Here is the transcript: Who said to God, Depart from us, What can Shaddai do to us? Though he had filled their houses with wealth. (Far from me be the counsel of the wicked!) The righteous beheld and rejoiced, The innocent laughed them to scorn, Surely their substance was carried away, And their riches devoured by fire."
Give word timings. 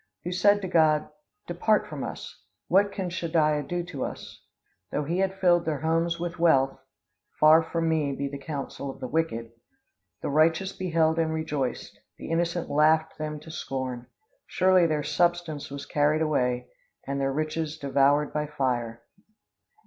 Who 0.23 0.31
said 0.31 0.63
to 0.63 0.67
God, 0.67 1.09
Depart 1.45 1.85
from 1.87 2.03
us, 2.03 2.41
What 2.67 2.91
can 2.91 3.11
Shaddai 3.11 3.61
do 3.61 3.83
to 3.83 4.03
us? 4.03 4.43
Though 4.91 5.03
he 5.03 5.19
had 5.19 5.39
filled 5.39 5.63
their 5.65 5.81
houses 5.81 6.19
with 6.19 6.39
wealth. 6.39 6.79
(Far 7.39 7.61
from 7.61 7.87
me 7.87 8.15
be 8.15 8.27
the 8.27 8.39
counsel 8.39 8.89
of 8.89 8.99
the 8.99 9.07
wicked!) 9.07 9.51
The 10.23 10.29
righteous 10.31 10.73
beheld 10.73 11.19
and 11.19 11.31
rejoiced, 11.31 11.99
The 12.17 12.31
innocent 12.31 12.67
laughed 12.71 13.19
them 13.19 13.39
to 13.41 13.51
scorn, 13.51 14.07
Surely 14.47 14.87
their 14.87 15.03
substance 15.03 15.69
was 15.69 15.85
carried 15.85 16.23
away, 16.23 16.69
And 17.05 17.21
their 17.21 17.31
riches 17.31 17.77
devoured 17.77 18.33
by 18.33 18.47
fire." 18.47 19.03